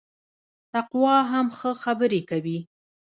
[0.73, 2.57] تقوا هم ښه خبري کوي